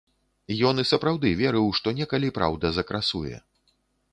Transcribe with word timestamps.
Ён 0.69 0.75
і 0.83 0.85
сапраўды 0.91 1.33
верыў, 1.41 1.67
што 1.81 1.87
некалі 1.99 2.33
праўда 2.39 2.73
закрасуе. 2.79 3.35